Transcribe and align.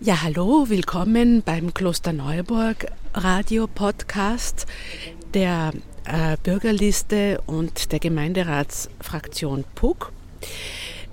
Ja, 0.00 0.22
hallo, 0.22 0.68
willkommen 0.68 1.42
beim 1.42 1.74
Kloster 1.74 2.12
Neuburg 2.12 2.86
Radio 3.14 3.66
Podcast 3.66 4.66
der 5.34 5.72
äh, 6.04 6.36
Bürgerliste 6.40 7.40
und 7.46 7.90
der 7.90 7.98
Gemeinderatsfraktion 7.98 9.64
PUC. 9.74 10.12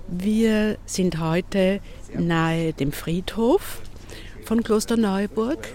Wir 0.06 0.78
sind 0.86 1.18
heute 1.18 1.80
nahe 2.16 2.74
dem 2.74 2.92
Friedhof 2.92 3.82
von 4.44 4.62
Kloster 4.62 4.96
Neuburg. 4.96 5.66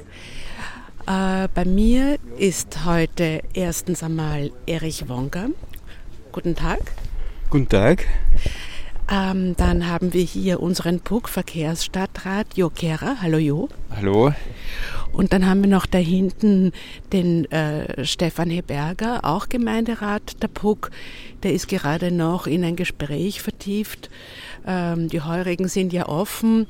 Äh, 1.05 1.49
bei 1.53 1.65
mir 1.65 2.17
ist 2.37 2.85
heute 2.85 3.41
erstens 3.53 4.03
einmal 4.03 4.51
Erich 4.65 5.09
Wonga. 5.09 5.49
Guten 6.31 6.55
Tag. 6.55 6.79
Guten 7.49 7.67
Tag. 7.67 8.05
Ähm, 9.11 9.55
dann 9.57 9.87
haben 9.89 10.13
wir 10.13 10.23
hier 10.23 10.61
unseren 10.61 11.01
PUC 11.01 11.27
Verkehrsstadtrat 11.27 12.47
Jo 12.55 12.69
Kehrer. 12.69 13.17
Hallo 13.21 13.37
Jo. 13.37 13.67
Hallo. 13.93 14.31
Und 15.11 15.33
dann 15.33 15.45
haben 15.45 15.61
wir 15.61 15.69
noch 15.69 15.85
da 15.85 15.97
hinten 15.97 16.71
den 17.11 17.51
äh, 17.51 18.05
Stefan 18.05 18.49
Heberger, 18.49 19.25
auch 19.25 19.49
Gemeinderat 19.49 20.41
der 20.41 20.47
PUC. 20.47 20.91
Der 21.43 21.51
ist 21.51 21.67
gerade 21.67 22.11
noch 22.11 22.47
in 22.47 22.63
ein 22.63 22.77
Gespräch 22.77 23.41
vertieft. 23.41 24.09
Ähm, 24.65 25.09
die 25.09 25.19
Heurigen 25.19 25.67
sind 25.67 25.91
ja 25.91 26.07
offen 26.07 26.67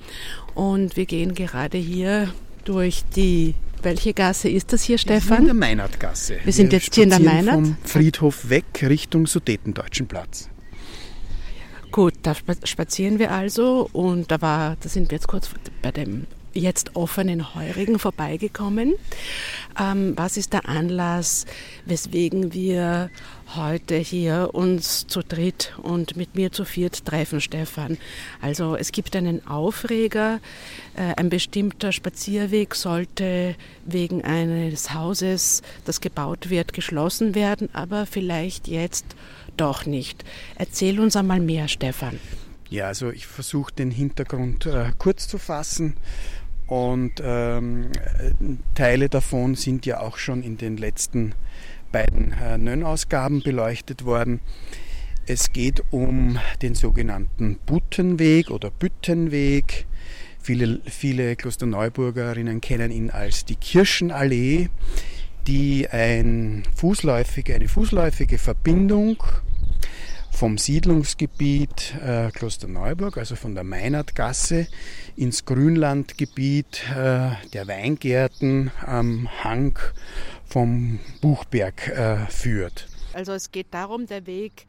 und 0.55 0.97
wir 0.97 1.05
gehen 1.05 1.35
gerade 1.35 1.77
hier 1.77 2.29
durch 2.65 3.03
die 3.15 3.53
welche 3.83 4.13
Gasse 4.13 4.47
ist 4.47 4.73
das 4.73 4.83
hier, 4.83 4.99
Stefan? 4.99 5.29
Wir 5.29 5.37
in 5.39 5.45
der 5.45 5.53
Meinertgasse. 5.55 6.37
Wir 6.43 6.53
sind 6.53 6.71
jetzt 6.71 6.93
hier 6.93 7.05
in 7.05 7.09
der 7.09 7.19
Meinert. 7.19 7.55
vom 7.55 7.77
Friedhof 7.83 8.49
weg 8.49 8.65
Richtung 8.83 9.25
Sudetendeutschen 9.25 10.07
Platz. 10.07 10.50
Gut, 11.91 12.13
da 12.23 12.33
spazieren 12.63 13.19
wir 13.19 13.31
also 13.31 13.89
und 13.91 14.31
da 14.31 14.41
war, 14.41 14.77
da 14.79 14.87
sind 14.87 15.11
wir 15.11 15.17
jetzt 15.17 15.27
kurz 15.27 15.49
bei 15.81 15.91
dem 15.91 16.25
jetzt 16.53 16.95
offenen 16.95 17.55
Heurigen 17.55 17.99
vorbeigekommen. 17.99 18.93
Ähm, 19.79 20.13
was 20.15 20.37
ist 20.37 20.53
der 20.53 20.67
Anlass, 20.67 21.45
weswegen 21.85 22.53
wir 22.53 23.09
heute 23.55 23.95
hier 23.95 24.49
uns 24.53 25.07
zu 25.07 25.21
dritt 25.21 25.73
und 25.81 26.15
mit 26.15 26.35
mir 26.35 26.51
zu 26.51 26.65
viert 26.65 27.05
treffen, 27.05 27.41
Stefan? 27.41 27.97
Also 28.41 28.75
es 28.75 28.91
gibt 28.91 29.15
einen 29.15 29.45
Aufreger. 29.47 30.39
Äh, 30.95 31.15
ein 31.15 31.29
bestimmter 31.29 31.91
Spazierweg 31.91 32.75
sollte 32.75 33.55
wegen 33.85 34.23
eines 34.23 34.93
Hauses, 34.93 35.61
das 35.85 36.01
gebaut 36.01 36.49
wird, 36.49 36.73
geschlossen 36.73 37.35
werden, 37.35 37.69
aber 37.73 38.05
vielleicht 38.05 38.67
jetzt 38.67 39.05
doch 39.57 39.85
nicht. 39.85 40.23
Erzähl 40.55 40.99
uns 40.99 41.15
einmal 41.15 41.39
mehr, 41.39 41.67
Stefan. 41.67 42.19
Ja, 42.69 42.87
also 42.87 43.11
ich 43.11 43.27
versuche 43.27 43.73
den 43.73 43.91
Hintergrund 43.91 44.65
äh, 44.65 44.91
kurz 44.97 45.27
zu 45.27 45.37
fassen. 45.37 45.97
Und 46.71 47.21
ähm, 47.21 47.91
Teile 48.75 49.09
davon 49.09 49.55
sind 49.55 49.85
ja 49.85 49.99
auch 49.99 50.17
schon 50.17 50.41
in 50.41 50.55
den 50.55 50.77
letzten 50.77 51.35
beiden 51.91 52.31
äh, 52.31 52.57
Nön-Ausgaben 52.57 53.43
beleuchtet 53.43 54.05
worden. 54.05 54.39
Es 55.25 55.51
geht 55.51 55.83
um 55.91 56.39
den 56.61 56.73
sogenannten 56.73 57.59
Buttenweg 57.65 58.51
oder 58.51 58.71
Büttenweg. 58.71 59.85
Viele, 60.39 60.79
viele 60.85 61.35
Klosterneuburgerinnen 61.35 62.61
kennen 62.61 62.89
ihn 62.89 63.09
als 63.09 63.43
die 63.43 63.57
Kirchenallee, 63.57 64.69
die 65.47 65.89
ein 65.89 66.63
fußläufige, 66.73 67.53
eine 67.53 67.67
fußläufige 67.67 68.37
Verbindung 68.37 69.21
vom 70.31 70.57
Siedlungsgebiet 70.57 71.95
äh, 72.03 72.31
Klosterneuburg, 72.31 73.17
also 73.17 73.35
von 73.35 73.53
der 73.53 73.63
Meinertgasse, 73.63 74.67
ins 75.15 75.45
Grünlandgebiet 75.45 76.83
äh, 76.89 77.31
der 77.53 77.67
Weingärten 77.67 78.71
am 78.85 79.29
Hang 79.43 79.77
vom 80.47 80.99
Buchberg 81.21 81.87
äh, 81.89 82.25
führt. 82.27 82.87
Also 83.13 83.33
es 83.33 83.51
geht 83.51 83.67
darum, 83.71 84.07
der 84.07 84.25
Weg 84.25 84.65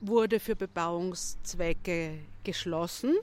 wurde 0.00 0.38
für 0.38 0.54
Bebauungszwecke 0.54 2.18
geschlossen 2.44 3.14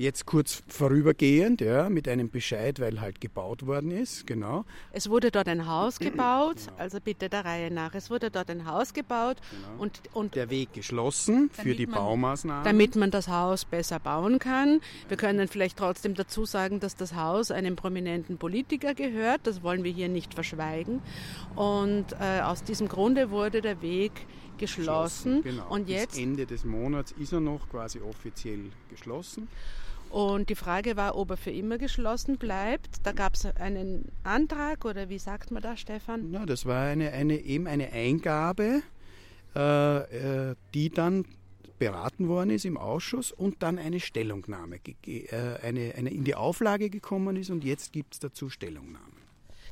Jetzt 0.00 0.24
kurz 0.24 0.62
vorübergehend, 0.66 1.60
ja, 1.60 1.90
mit 1.90 2.08
einem 2.08 2.30
Bescheid, 2.30 2.80
weil 2.80 3.02
halt 3.02 3.20
gebaut 3.20 3.66
worden 3.66 3.90
ist, 3.90 4.26
genau. 4.26 4.64
Es 4.92 5.10
wurde 5.10 5.30
dort 5.30 5.46
ein 5.46 5.66
Haus 5.66 5.98
gebaut, 5.98 6.56
genau. 6.56 6.78
also 6.78 7.00
bitte 7.04 7.28
der 7.28 7.44
Reihe 7.44 7.70
nach. 7.70 7.94
Es 7.94 8.08
wurde 8.08 8.30
dort 8.30 8.48
ein 8.48 8.64
Haus 8.64 8.94
gebaut 8.94 9.36
genau. 9.50 9.82
und, 9.82 10.00
und 10.14 10.36
der 10.36 10.48
Weg 10.48 10.72
geschlossen 10.72 11.50
für 11.52 11.74
die 11.74 11.86
man, 11.86 11.96
Baumaßnahmen. 11.96 12.64
Damit 12.64 12.96
man 12.96 13.10
das 13.10 13.28
Haus 13.28 13.66
besser 13.66 14.00
bauen 14.00 14.38
kann. 14.38 14.80
Wir 15.08 15.18
können 15.18 15.48
vielleicht 15.48 15.76
trotzdem 15.76 16.14
dazu 16.14 16.46
sagen, 16.46 16.80
dass 16.80 16.96
das 16.96 17.14
Haus 17.14 17.50
einem 17.50 17.76
prominenten 17.76 18.38
Politiker 18.38 18.94
gehört. 18.94 19.42
Das 19.42 19.62
wollen 19.62 19.84
wir 19.84 19.92
hier 19.92 20.08
nicht 20.08 20.32
verschweigen. 20.32 21.02
Und 21.56 22.06
äh, 22.18 22.40
aus 22.40 22.62
diesem 22.62 22.88
Grunde 22.88 23.28
wurde 23.30 23.60
der 23.60 23.82
Weg 23.82 24.12
geschlossen. 24.56 25.42
Genau. 25.42 25.68
Und 25.68 25.90
jetzt 25.90 26.12
Bis 26.12 26.22
Ende 26.22 26.46
des 26.46 26.64
Monats 26.64 27.12
ist 27.12 27.34
er 27.34 27.40
noch 27.40 27.68
quasi 27.68 28.00
offiziell 28.00 28.70
geschlossen. 28.88 29.46
Und 30.10 30.50
die 30.50 30.56
Frage 30.56 30.96
war, 30.96 31.16
ob 31.16 31.30
er 31.30 31.36
für 31.36 31.52
immer 31.52 31.78
geschlossen 31.78 32.36
bleibt. 32.36 33.06
Da 33.06 33.12
gab 33.12 33.34
es 33.34 33.46
einen 33.46 34.10
Antrag 34.24 34.84
oder 34.84 35.08
wie 35.08 35.18
sagt 35.18 35.52
man 35.52 35.62
da, 35.62 35.76
Stefan? 35.76 36.32
Ja, 36.32 36.44
das 36.46 36.66
war 36.66 36.82
eine, 36.82 37.12
eine, 37.12 37.38
eben 37.38 37.68
eine 37.68 37.92
Eingabe, 37.92 38.82
äh, 39.54 40.50
äh 40.50 40.54
die 40.74 40.90
dann 40.90 41.24
beraten 41.78 42.28
worden 42.28 42.50
ist 42.50 42.64
im 42.64 42.76
Ausschuss 42.76 43.32
und 43.32 43.62
dann 43.62 43.78
eine 43.78 44.00
Stellungnahme, 44.00 44.80
äh, 45.06 45.26
eine, 45.62 45.94
eine 45.96 46.10
in 46.10 46.24
die 46.24 46.34
Auflage 46.34 46.90
gekommen 46.90 47.36
ist 47.36 47.50
und 47.50 47.64
jetzt 47.64 47.92
gibt 47.92 48.14
es 48.14 48.20
dazu 48.20 48.50
Stellungnahme. 48.50 49.09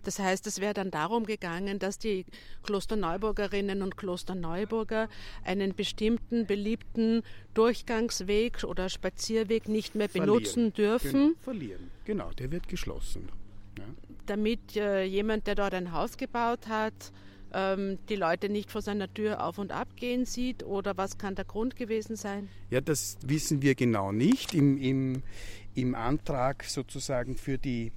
Das 0.09 0.19
heißt, 0.19 0.47
es 0.47 0.59
wäre 0.59 0.73
dann 0.73 0.91
darum 0.91 1.27
gegangen, 1.27 1.79
dass 1.79 1.99
die 1.99 2.25
Klosterneuburgerinnen 2.63 3.83
und 3.83 3.99
Klosterneuburger 3.99 5.11
einen 5.45 5.75
bestimmten 5.75 6.47
beliebten 6.47 7.23
Durchgangsweg 7.53 8.65
oder 8.65 8.89
Spazierweg 8.89 9.69
nicht 9.69 9.95
mehr 9.95 10.09
benutzen 10.09 10.73
verlieren. 10.73 10.73
dürfen. 10.73 11.13
Gen 11.13 11.37
verlieren, 11.43 11.91
genau, 12.07 12.31
der 12.39 12.51
wird 12.51 12.69
geschlossen. 12.69 13.29
Ja. 13.77 13.85
Damit 14.25 14.77
äh, 14.77 15.05
jemand, 15.05 15.47
der 15.47 15.57
dort 15.57 15.75
ein 15.75 15.93
Haus 15.93 16.17
gebaut 16.17 16.69
hat, 16.69 17.13
ähm, 17.53 17.99
die 18.09 18.17
Leute 18.17 18.49
nicht 18.49 18.71
vor 18.71 18.81
seiner 18.81 19.13
Tür 19.13 19.45
auf 19.45 19.59
und 19.59 19.73
ab 19.73 19.89
gehen 19.97 20.25
sieht 20.25 20.63
oder 20.63 20.97
was 20.97 21.19
kann 21.19 21.35
der 21.35 21.45
Grund 21.45 21.77
gewesen 21.77 22.17
sein? 22.17 22.49
Ja, 22.71 22.81
das 22.81 23.19
wissen 23.27 23.61
wir 23.61 23.75
genau 23.75 24.11
nicht. 24.11 24.55
Im, 24.55 24.79
im, 24.79 25.23
im 25.75 25.95
Antrag 25.95 26.65
sozusagen 26.65 27.37
für 27.37 27.59
die 27.59 27.93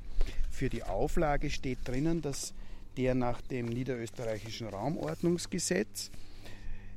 für 0.52 0.70
die 0.70 0.84
Auflage 0.84 1.50
steht 1.50 1.80
drinnen, 1.86 2.22
dass 2.22 2.54
der 2.98 3.16
nach 3.16 3.42
dem 3.42 3.68
niederösterreichischen 3.68 4.68
Raumordnungsgesetz 4.68 6.12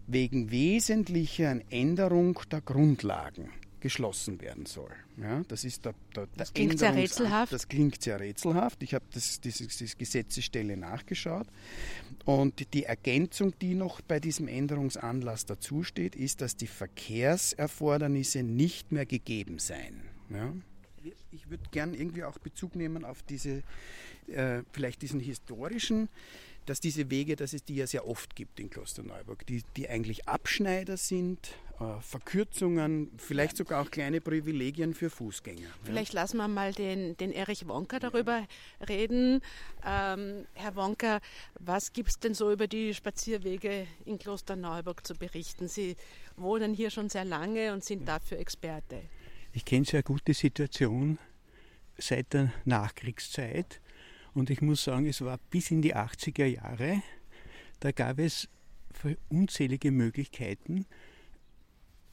wegen 0.06 0.50
wesentlicher 0.50 1.60
Änderung 1.70 2.38
der 2.50 2.60
Grundlagen 2.60 3.50
geschlossen 3.81 4.41
werden 4.41 4.64
soll. 4.64 4.91
Ja, 5.20 5.43
das 5.47 5.62
ist 5.62 5.84
der, 5.84 5.94
der, 6.16 6.26
das 6.37 6.54
klingt 6.54 6.78
sehr 6.78 6.94
rätselhaft. 6.94 7.53
Das 7.53 7.69
klingt 7.69 8.03
sehr 8.03 8.19
rätselhaft. 8.19 8.82
Ich 8.82 8.94
habe 8.94 9.04
das, 9.12 9.41
diese, 9.41 9.66
diese 9.66 9.97
Gesetzesstelle 9.97 10.76
nachgeschaut. 10.76 11.47
Und 12.25 12.72
die 12.72 12.84
Ergänzung, 12.84 13.53
die 13.60 13.75
noch 13.75 14.00
bei 14.00 14.20
diesem 14.20 14.48
Änderungsanlass 14.48 15.44
dazusteht, 15.44 16.16
ist, 16.16 16.41
dass 16.41 16.56
die 16.56 16.66
Verkehrserfordernisse 16.66 18.43
nicht 18.43 18.91
mehr 18.91 19.04
gegeben 19.04 19.59
seien. 19.59 20.00
Ja? 20.31 20.50
Ich 21.32 21.50
würde 21.50 21.65
gern 21.70 21.94
irgendwie 21.94 22.25
auch 22.25 22.38
Bezug 22.38 22.75
nehmen 22.76 23.04
auf 23.04 23.22
diese, 23.22 23.62
äh, 24.28 24.62
vielleicht 24.72 25.03
diesen 25.03 25.20
historischen, 25.20 26.09
dass 26.66 26.81
diese 26.81 27.10
Wege, 27.10 27.37
dass 27.37 27.53
es 27.53 27.65
die 27.65 27.76
ja 27.76 27.87
sehr 27.87 28.06
oft 28.06 28.34
gibt 28.34 28.59
in 28.59 28.70
Klosterneuburg, 28.70 29.47
die, 29.47 29.62
die 29.76 29.88
eigentlich 29.88 30.28
Abschneider 30.28 30.97
sind, 30.97 31.54
äh, 31.81 32.00
Verkürzungen, 32.00 33.10
vielleicht 33.19 33.56
sogar 33.56 33.82
auch 33.82 33.91
kleine 33.91 34.20
Privilegien 34.20 34.94
für 34.94 35.10
Fußgänger. 35.10 35.69
Vielleicht 35.82 36.14
ja. 36.14 36.22
lassen 36.22 36.38
wir 36.38 36.48
mal 36.48 36.72
den, 36.72 37.16
den 37.16 37.32
Erich 37.32 37.66
Wonka 37.69 37.98
darüber 37.98 38.38
ja. 38.38 38.87
reden. 38.88 39.43
Ähm, 39.84 40.46
Herr 40.55 40.75
Wonka, 40.76 41.20
was 41.58 41.93
gibt 41.93 42.11
es 42.11 42.19
denn 42.19 42.34
so 42.34 42.50
über 42.50 42.67
die 42.67 42.94
Spazierwege 42.94 43.87
in 44.05 44.19
Klosterneuburg 44.19 45.06
zu 45.06 45.14
berichten? 45.14 45.69
Sie 45.69 45.96
wohnen 46.37 46.73
hier 46.73 46.90
schon 46.90 47.11
sehr 47.11 47.25
lange 47.25 47.73
und 47.73 47.84
sind 47.84 48.00
ja. 48.00 48.19
dafür 48.19 48.38
Experte. 48.38 49.02
Ich 49.56 49.65
kenne 49.65 49.85
sehr 49.85 50.03
gut 50.03 50.23
die 50.27 50.33
Situation 50.33 51.17
seit 51.97 52.33
der 52.33 52.53
Nachkriegszeit 52.65 53.81
und 54.35 54.51
ich 54.51 54.61
muss 54.61 54.83
sagen, 54.83 55.06
es 55.06 55.21
war 55.21 55.39
bis 55.51 55.71
in 55.71 55.81
die 55.81 55.95
80er 55.95 56.45
Jahre, 56.45 57.03
da 57.79 57.93
gab 57.93 58.19
es 58.19 58.49
unzählige 59.29 59.93
Möglichkeiten, 59.93 60.87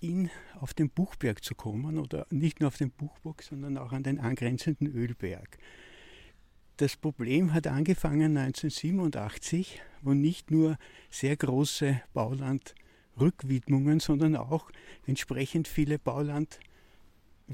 in, 0.01 0.29
auf 0.59 0.75
den 0.75 0.91
Buchberg 0.91 1.43
zu 1.43 1.55
kommen 1.55 1.97
oder 1.97 2.27
nicht 2.29 2.59
nur 2.59 2.67
auf 2.67 2.77
den 2.77 2.91
Buchberg, 2.91 3.41
sondern 3.41 3.79
auch 3.79 3.91
an 3.91 4.03
den 4.03 4.19
angrenzenden 4.19 4.93
Ölberg. 4.95 5.57
Das 6.77 6.95
Problem 6.95 7.53
hat 7.53 7.65
angefangen 7.65 8.37
1987, 8.37 9.81
wo 10.03 10.13
nicht 10.13 10.51
nur 10.51 10.77
sehr 11.09 11.37
große 11.37 12.03
Baulandrückwidmungen, 12.13 13.99
sondern 13.99 14.35
auch 14.35 14.69
entsprechend 15.07 15.67
viele 15.67 15.97
Bauland 15.97 16.59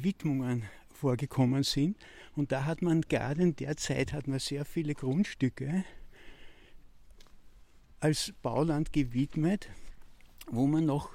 Widmungen 0.03 0.63
vorgekommen 0.93 1.63
sind. 1.63 1.97
Und 2.35 2.51
da 2.51 2.65
hat 2.65 2.81
man 2.81 3.01
gerade 3.01 3.41
in 3.41 3.55
der 3.55 3.77
Zeit 3.77 4.13
hat 4.13 4.27
man 4.27 4.39
sehr 4.39 4.65
viele 4.65 4.93
Grundstücke 4.93 5.83
als 7.99 8.33
Bauland 8.41 8.93
gewidmet, 8.93 9.69
wo 10.51 10.67
man 10.67 10.85
noch 10.85 11.11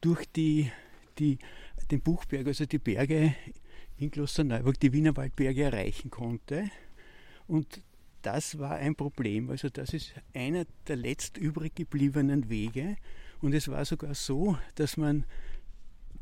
durch 0.00 0.26
die, 0.32 0.70
die, 1.18 1.38
den 1.90 2.00
Buchberg, 2.00 2.46
also 2.46 2.66
die 2.66 2.78
Berge 2.78 3.34
in 3.96 4.10
Klosterneuburg, 4.10 4.78
die 4.80 4.92
Wienerwaldberge 4.92 5.62
erreichen 5.62 6.10
konnte. 6.10 6.70
Und 7.46 7.82
das 8.22 8.58
war 8.58 8.72
ein 8.76 8.96
Problem. 8.96 9.50
Also 9.50 9.68
das 9.68 9.92
ist 9.92 10.14
einer 10.32 10.64
der 10.88 10.96
letzt 10.96 11.36
übrig 11.36 11.74
gebliebenen 11.74 12.48
Wege. 12.48 12.96
Und 13.40 13.54
es 13.54 13.68
war 13.68 13.84
sogar 13.84 14.14
so, 14.14 14.58
dass 14.74 14.96
man 14.96 15.24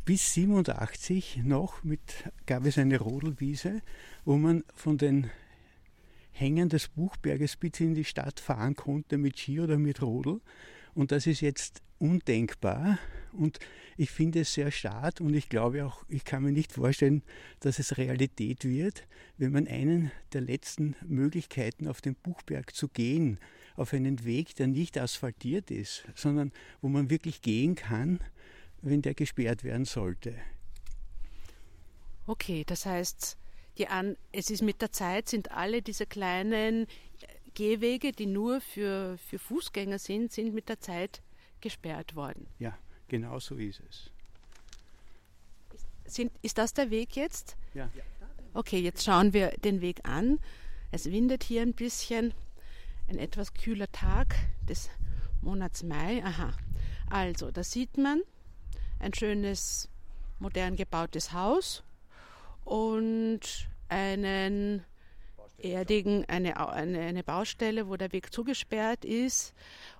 bis 0.04 0.34
87 0.34 1.42
noch 1.44 1.84
mit, 1.84 2.00
gab 2.46 2.66
es 2.66 2.78
eine 2.78 2.98
Rodelwiese, 2.98 3.82
wo 4.24 4.36
man 4.36 4.64
von 4.74 4.98
den 4.98 5.30
Hängen 6.32 6.68
des 6.68 6.88
Buchberges 6.88 7.56
bis 7.56 7.80
in 7.80 7.94
die 7.94 8.04
Stadt 8.04 8.40
fahren 8.40 8.74
konnte 8.74 9.18
mit 9.18 9.38
Ski 9.38 9.60
oder 9.60 9.78
mit 9.78 10.02
Rodel. 10.02 10.40
Und 10.94 11.12
das 11.12 11.26
ist 11.26 11.40
jetzt 11.40 11.82
undenkbar 11.98 12.98
und 13.32 13.60
ich 13.96 14.10
finde 14.10 14.40
es 14.40 14.54
sehr 14.54 14.70
schade 14.72 15.22
und 15.22 15.34
ich 15.34 15.48
glaube 15.48 15.84
auch, 15.84 16.04
ich 16.08 16.24
kann 16.24 16.42
mir 16.42 16.50
nicht 16.50 16.72
vorstellen, 16.72 17.22
dass 17.60 17.78
es 17.78 17.96
Realität 17.96 18.64
wird, 18.64 19.06
wenn 19.38 19.52
man 19.52 19.68
einen 19.68 20.10
der 20.32 20.40
letzten 20.40 20.96
Möglichkeiten 21.06 21.86
auf 21.86 22.00
den 22.00 22.16
Buchberg 22.16 22.74
zu 22.74 22.88
gehen, 22.88 23.38
auf 23.76 23.92
einen 23.92 24.24
Weg, 24.24 24.56
der 24.56 24.66
nicht 24.66 24.98
asphaltiert 24.98 25.70
ist, 25.70 26.04
sondern 26.14 26.50
wo 26.80 26.88
man 26.88 27.08
wirklich 27.08 27.40
gehen 27.40 27.76
kann, 27.76 28.18
wenn 28.82 29.02
der 29.02 29.14
gesperrt 29.14 29.64
werden 29.64 29.84
sollte. 29.84 30.34
Okay, 32.26 32.64
das 32.66 32.86
heißt, 32.86 33.36
die 33.78 33.88
An 33.88 34.16
es 34.32 34.50
ist 34.50 34.62
mit 34.62 34.82
der 34.82 34.92
Zeit, 34.92 35.28
sind 35.28 35.50
alle 35.50 35.82
diese 35.82 36.06
kleinen 36.06 36.86
Gehwege, 37.54 38.12
die 38.12 38.26
nur 38.26 38.60
für, 38.60 39.18
für 39.18 39.38
Fußgänger 39.38 39.98
sind, 39.98 40.32
sind 40.32 40.54
mit 40.54 40.68
der 40.68 40.80
Zeit 40.80 41.22
gesperrt 41.60 42.14
worden. 42.14 42.46
Ja, 42.58 42.76
genau 43.08 43.38
so 43.38 43.56
ist 43.56 43.80
es. 43.88 44.10
Sind, 46.04 46.32
ist 46.42 46.58
das 46.58 46.74
der 46.74 46.90
Weg 46.90 47.16
jetzt? 47.16 47.56
Ja. 47.74 47.88
Okay, 48.54 48.80
jetzt 48.80 49.04
schauen 49.04 49.32
wir 49.32 49.50
den 49.64 49.80
Weg 49.80 50.00
an. 50.06 50.38
Es 50.90 51.10
windet 51.10 51.42
hier 51.44 51.62
ein 51.62 51.74
bisschen. 51.74 52.34
Ein 53.08 53.18
etwas 53.18 53.54
kühler 53.54 53.90
Tag 53.92 54.34
des 54.68 54.90
Monats 55.40 55.82
Mai. 55.82 56.22
Aha. 56.24 56.52
Also, 57.08 57.50
da 57.50 57.64
sieht 57.64 57.96
man 57.96 58.22
ein 59.02 59.14
schönes, 59.14 59.88
modern 60.38 60.76
gebautes 60.76 61.32
Haus 61.32 61.82
und 62.64 63.40
einen 63.88 64.84
erdigen, 65.58 66.24
eine, 66.26 66.68
eine, 66.70 67.00
eine 67.00 67.22
Baustelle, 67.22 67.88
wo 67.88 67.96
der 67.96 68.12
Weg 68.12 68.32
zugesperrt 68.32 69.04
ist. 69.04 69.54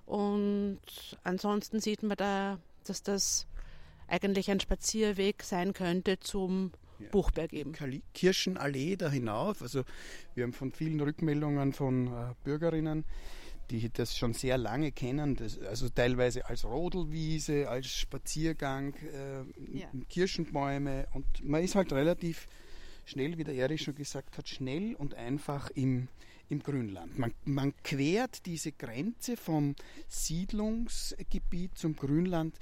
Und 0.05 0.79
ansonsten 1.23 1.79
sieht 1.79 2.03
man 2.03 2.17
da, 2.17 2.59
dass 2.85 3.03
das 3.03 3.47
eigentlich 4.07 4.51
ein 4.51 4.59
Spazierweg 4.59 5.43
sein 5.43 5.73
könnte 5.73 6.19
zum 6.19 6.71
ja. 6.99 7.09
Buchberg 7.09 7.53
eben. 7.53 7.73
Kirchenallee 8.13 8.95
da 8.95 9.09
hinauf. 9.09 9.61
Also 9.61 9.83
wir 10.35 10.43
haben 10.43 10.53
von 10.53 10.71
vielen 10.71 10.99
Rückmeldungen 10.99 11.73
von 11.73 12.07
äh, 12.07 12.33
Bürgerinnen, 12.43 13.05
die 13.69 13.89
das 13.89 14.17
schon 14.17 14.33
sehr 14.33 14.57
lange 14.57 14.91
kennen, 14.91 15.35
das, 15.35 15.59
also 15.59 15.89
teilweise 15.89 16.45
als 16.45 16.65
Rodelwiese, 16.65 17.69
als 17.69 17.87
Spaziergang, 17.87 18.93
äh, 18.95 19.79
ja. 19.79 19.87
Kirschenbäume 20.09 21.07
und 21.13 21.25
man 21.43 21.63
ist 21.63 21.75
halt 21.75 21.91
relativ 21.93 22.47
schnell, 23.05 23.37
wie 23.37 23.43
der 23.43 23.55
Erich 23.55 23.83
schon 23.83 23.95
gesagt 23.95 24.37
hat, 24.37 24.47
schnell 24.47 24.95
und 24.95 25.15
einfach 25.15 25.69
im, 25.71 26.07
im 26.49 26.61
Grünland. 26.61 27.17
Man, 27.17 27.33
man 27.45 27.73
quert 27.83 28.45
diese 28.45 28.71
Grenze 28.71 29.37
vom 29.37 29.75
Siedlungsgebiet 30.07 31.77
zum 31.77 31.95
Grünland 31.95 32.55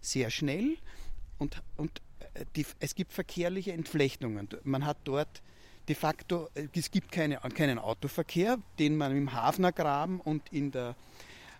sehr 0.00 0.30
schnell 0.30 0.76
und, 1.38 1.62
und 1.76 2.00
äh, 2.34 2.44
die, 2.56 2.66
es 2.80 2.94
gibt 2.94 3.12
verkehrliche 3.12 3.72
Entflechtungen. 3.72 4.48
Man 4.64 4.84
hat 4.84 4.98
dort 5.04 5.42
de 5.88 5.94
facto, 5.94 6.48
äh, 6.54 6.68
es 6.74 6.90
gibt 6.90 7.10
keine, 7.10 7.38
keinen 7.54 7.78
Autoverkehr, 7.78 8.58
den 8.78 8.96
man 8.96 9.16
im 9.16 9.32
Hafnergraben 9.32 10.20
und 10.20 10.42
in 10.52 10.70
der 10.70 10.94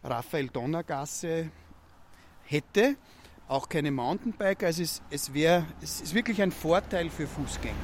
Raphael-Donner-Gasse 0.04 1.50
hätte. 2.44 2.96
Auch 3.48 3.68
keine 3.68 3.90
Mountainbiker. 3.90 4.66
Also 4.66 4.82
es, 4.82 5.02
es, 5.10 5.32
wär, 5.32 5.66
es 5.80 6.02
ist 6.02 6.14
wirklich 6.14 6.42
ein 6.42 6.52
Vorteil 6.52 7.08
für 7.08 7.26
Fußgänger. 7.26 7.74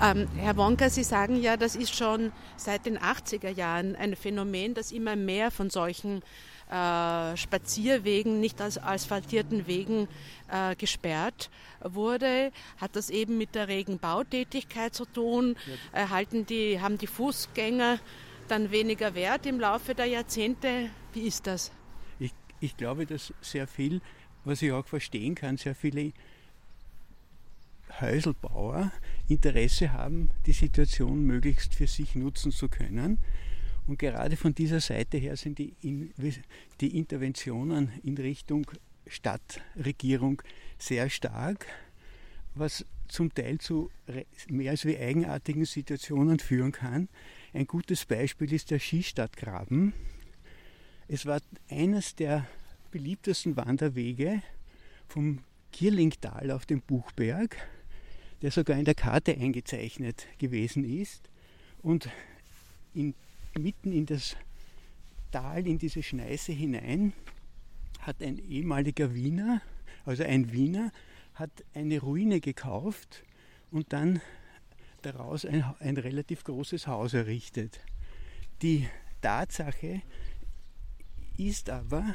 Ähm, 0.00 0.28
Herr 0.36 0.56
Wonka, 0.56 0.90
Sie 0.90 1.02
sagen 1.02 1.40
ja, 1.40 1.56
das 1.56 1.74
ist 1.74 1.94
schon 1.94 2.30
seit 2.56 2.86
den 2.86 2.98
80er 2.98 3.48
Jahren 3.48 3.96
ein 3.96 4.14
Phänomen, 4.14 4.74
dass 4.74 4.92
immer 4.92 5.16
mehr 5.16 5.50
von 5.50 5.70
solchen 5.70 6.22
äh, 6.70 7.36
Spazierwegen, 7.36 8.40
nicht 8.40 8.60
als 8.60 8.82
asphaltierten 8.82 9.66
Wegen 9.66 10.08
äh, 10.48 10.76
gesperrt 10.76 11.50
wurde. 11.80 12.52
Hat 12.76 12.96
das 12.96 13.10
eben 13.10 13.38
mit 13.38 13.54
der 13.54 13.68
regen 13.68 13.98
Bautätigkeit 13.98 14.94
zu 14.94 15.04
tun? 15.04 15.56
Erhalten 15.92 16.46
die, 16.46 16.80
haben 16.80 16.98
die 16.98 17.06
Fußgänger 17.06 17.98
dann 18.48 18.70
weniger 18.70 19.14
Wert 19.14 19.46
im 19.46 19.60
Laufe 19.60 19.94
der 19.94 20.06
Jahrzehnte? 20.06 20.90
Wie 21.12 21.22
ist 21.22 21.46
das? 21.46 21.72
Ich, 22.18 22.32
ich 22.60 22.76
glaube, 22.76 23.06
dass 23.06 23.32
sehr 23.40 23.66
viel, 23.66 24.00
was 24.44 24.62
ich 24.62 24.72
auch 24.72 24.86
verstehen 24.86 25.34
kann, 25.34 25.56
sehr 25.56 25.74
viele 25.74 26.12
Häuselbauer 28.00 28.92
Interesse 29.28 29.92
haben, 29.92 30.30
die 30.46 30.52
Situation 30.52 31.24
möglichst 31.24 31.74
für 31.74 31.86
sich 31.86 32.14
nutzen 32.14 32.52
zu 32.52 32.68
können. 32.68 33.18
Und 33.88 33.98
gerade 33.98 34.36
von 34.36 34.54
dieser 34.54 34.80
Seite 34.80 35.18
her 35.18 35.36
sind 35.36 35.58
die, 35.58 35.74
die 36.80 36.96
Interventionen 36.96 37.90
in 38.04 38.16
Richtung 38.16 38.70
Stadtregierung 39.06 40.42
sehr 40.78 41.10
stark, 41.10 41.66
was 42.54 42.84
zum 43.08 43.34
Teil 43.34 43.58
zu 43.58 43.90
mehr 44.48 44.72
als 44.72 44.84
wie 44.84 44.96
eigenartigen 44.96 45.64
Situationen 45.64 46.38
führen 46.38 46.72
kann. 46.72 47.08
Ein 47.54 47.66
gutes 47.66 48.04
Beispiel 48.04 48.52
ist 48.52 48.70
der 48.70 48.78
Skistadtgraben. 48.78 49.94
Es 51.08 51.24
war 51.24 51.40
eines 51.70 52.14
der 52.14 52.46
beliebtesten 52.90 53.56
Wanderwege 53.56 54.42
vom 55.08 55.38
Kirlingtal 55.72 56.50
auf 56.50 56.66
den 56.66 56.82
Buchberg 56.82 57.56
der 58.42 58.50
sogar 58.50 58.78
in 58.78 58.84
der 58.84 58.94
Karte 58.94 59.36
eingezeichnet 59.36 60.26
gewesen 60.38 60.84
ist 60.84 61.28
und 61.82 62.08
in, 62.94 63.14
mitten 63.62 63.92
in 63.92 64.06
das 64.06 64.36
Tal, 65.30 65.66
in 65.66 65.78
diese 65.78 66.02
Schneise 66.02 66.52
hinein, 66.52 67.12
hat 68.00 68.22
ein 68.22 68.38
ehemaliger 68.38 69.14
Wiener, 69.14 69.60
also 70.04 70.24
ein 70.24 70.52
Wiener, 70.52 70.92
hat 71.34 71.50
eine 71.74 72.00
Ruine 72.00 72.40
gekauft 72.40 73.22
und 73.70 73.92
dann 73.92 74.20
daraus 75.02 75.44
ein, 75.44 75.64
ein 75.80 75.96
relativ 75.96 76.44
großes 76.44 76.86
Haus 76.86 77.14
errichtet. 77.14 77.80
Die 78.62 78.88
Tatsache 79.20 80.02
ist 81.36 81.70
aber, 81.70 82.14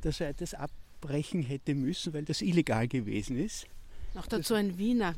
dass 0.00 0.20
er 0.20 0.32
das 0.32 0.54
abbrechen 0.54 1.42
hätte 1.42 1.74
müssen, 1.74 2.14
weil 2.14 2.24
das 2.24 2.40
illegal 2.40 2.88
gewesen 2.88 3.36
ist. 3.38 3.66
Noch 4.14 4.26
dazu 4.26 4.54
ein 4.54 4.78
Wiener. 4.78 5.14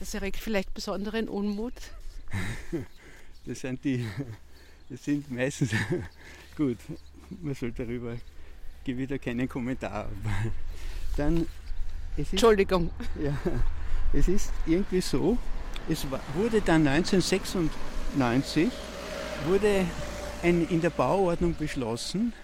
Das 0.00 0.14
erregt 0.14 0.38
vielleicht 0.38 0.74
besonderen 0.74 1.28
Unmut. 1.28 1.74
Das 3.44 3.60
sind 3.60 3.84
die, 3.84 4.06
das 4.92 5.04
sind 5.04 5.30
meistens, 5.30 5.70
gut, 6.56 6.76
man 7.40 7.54
soll 7.54 7.72
darüber, 7.72 8.14
gebe 8.84 8.98
wieder 8.98 9.18
keinen 9.18 9.48
Kommentar. 9.48 10.10
Dann, 11.16 11.46
ist, 12.16 12.32
Entschuldigung. 12.32 12.90
Ja, 13.22 13.34
es 14.12 14.28
ist 14.28 14.52
irgendwie 14.66 15.00
so, 15.00 15.38
es 15.88 16.06
wurde 16.34 16.60
dann 16.60 16.86
1996 16.86 18.70
wurde 19.46 19.86
ein, 20.42 20.68
in 20.68 20.82
der 20.82 20.90
Bauordnung 20.90 21.54
beschlossen, 21.54 22.34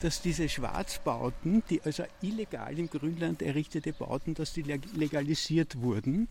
dass 0.00 0.20
diese 0.20 0.48
Schwarzbauten, 0.48 1.62
die 1.70 1.80
also 1.82 2.04
illegal 2.20 2.78
im 2.78 2.90
Grünland 2.90 3.40
errichtete 3.40 3.94
Bauten, 3.94 4.34
dass 4.34 4.52
die 4.52 4.62
legalisiert 4.62 5.80
wurden 5.80 6.28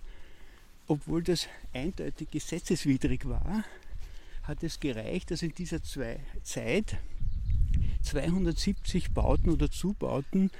obwohl 0.88 1.24
das 1.24 1.48
eindeutig 1.74 2.30
gesetzeswidrig 2.32 3.27
war, 3.27 3.63
hat 4.44 4.64
es 4.64 4.80
gereicht, 4.80 5.32
dass 5.32 5.42
in 5.42 5.54
dieser 5.54 5.82
zwei 5.82 6.20
Zeit 6.44 6.98
270 8.04 9.12
Bauten 9.12 9.50
oder 9.50 9.72
Zubauten 9.72 10.52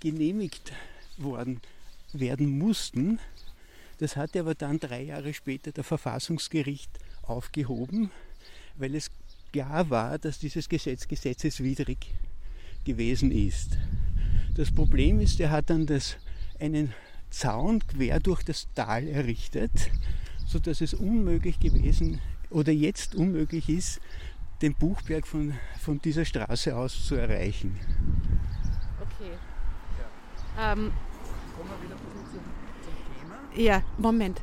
genehmigt 0.00 0.72
worden 1.16 1.60
werden 2.12 2.58
mussten. 2.58 3.18
Das 3.98 4.16
hatte 4.16 4.40
aber 4.40 4.54
dann 4.54 4.80
drei 4.80 5.02
Jahre 5.02 5.32
später 5.32 5.72
der 5.72 5.84
Verfassungsgericht 5.84 6.90
aufgehoben, 7.22 8.10
weil 8.76 8.94
es 8.94 9.10
klar 9.52 9.88
war, 9.88 10.18
dass 10.18 10.40
dieses 10.40 10.68
Gesetz 10.68 11.06
gesetzeswidrig 11.06 11.98
gewesen 12.84 13.30
ist. 13.30 13.78
Das 14.56 14.72
Problem 14.72 15.20
ist, 15.20 15.40
er 15.40 15.50
hat 15.50 15.70
dann 15.70 15.86
das, 15.86 16.16
einen 16.58 16.92
Zaun 17.30 17.84
quer 17.86 18.20
durch 18.20 18.42
das 18.42 18.68
Tal 18.74 19.08
errichtet, 19.08 19.90
sodass 20.46 20.80
es 20.80 20.94
unmöglich 20.94 21.58
gewesen 21.58 22.20
oder 22.54 22.72
jetzt 22.72 23.14
unmöglich 23.14 23.68
ist, 23.68 24.00
den 24.62 24.74
Buchberg 24.74 25.26
von, 25.26 25.54
von 25.80 26.00
dieser 26.00 26.24
Straße 26.24 26.74
aus 26.74 27.04
zu 27.04 27.16
erreichen. 27.16 27.78
Okay. 29.00 29.32
Ja. 30.56 30.72
Ähm, 30.72 30.92
Kommen 31.56 31.70
wir 31.70 31.84
wieder 31.84 31.96
zum, 31.96 32.40
zum 32.82 32.92
Thema? 33.20 33.62
Ja, 33.62 33.82
Moment. 33.98 34.40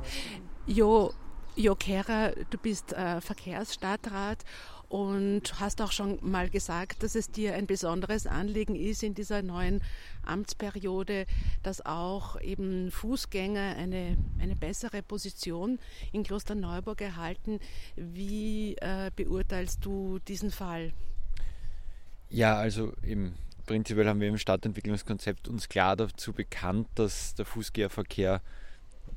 Jo, 0.67 1.13
jo 1.55 1.75
Kera, 1.75 2.31
du 2.49 2.57
bist 2.57 2.93
äh, 2.93 3.21
Verkehrsstadtrat 3.21 4.43
und 4.91 5.57
hast 5.61 5.81
auch 5.81 5.93
schon 5.93 6.19
mal 6.21 6.49
gesagt, 6.49 7.01
dass 7.01 7.15
es 7.15 7.31
dir 7.31 7.55
ein 7.55 7.65
besonderes 7.65 8.27
Anliegen 8.27 8.75
ist 8.75 9.03
in 9.03 9.13
dieser 9.13 9.41
neuen 9.41 9.81
Amtsperiode, 10.25 11.27
dass 11.63 11.85
auch 11.85 12.39
eben 12.41 12.91
Fußgänger 12.91 13.77
eine, 13.77 14.17
eine 14.37 14.57
bessere 14.57 15.01
Position 15.01 15.79
in 16.11 16.23
Klosterneuburg 16.23 16.99
erhalten. 16.99 17.61
Wie 17.95 18.75
äh, 18.81 19.11
beurteilst 19.15 19.85
du 19.85 20.19
diesen 20.27 20.51
Fall? 20.51 20.91
Ja, 22.29 22.57
also 22.57 22.91
im 23.01 23.35
prinzipiell 23.65 24.09
haben 24.09 24.19
wir 24.19 24.27
im 24.27 24.37
Stadtentwicklungskonzept 24.37 25.47
uns 25.47 25.69
klar 25.69 25.95
dazu 25.95 26.33
bekannt, 26.33 26.89
dass 26.95 27.33
der 27.35 27.45
Fußgängerverkehr 27.45 28.41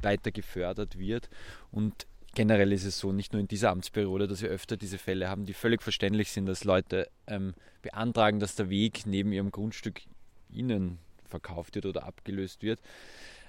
weiter 0.03 0.31
gefördert 0.31 0.97
wird 0.97 1.29
und 1.73 2.07
generell 2.35 2.73
ist 2.73 2.85
es 2.85 2.99
so, 2.99 3.13
nicht 3.13 3.33
nur 3.33 3.41
in 3.41 3.49
dieser 3.49 3.71
Amtsperiode, 3.71 4.27
dass 4.27 4.43
wir 4.43 4.49
öfter 4.49 4.77
diese 4.77 4.99
Fälle 4.99 5.29
haben, 5.29 5.47
die 5.47 5.55
völlig 5.55 5.83
verständlich 5.83 6.31
sind, 6.31 6.47
dass 6.47 6.65
Leute 6.65 7.09
ähm, 7.27 7.55
beantragen, 7.83 8.41
dass 8.41 8.57
der 8.57 8.71
Weg 8.71 9.07
neben 9.07 9.33
ihrem 9.33 9.51
Grundstück 9.51 10.03
ihnen 10.51 10.99
verkauft 11.27 11.75
wird 11.75 11.87
oder 11.87 12.05
abgelöst 12.05 12.63
wird. 12.63 12.81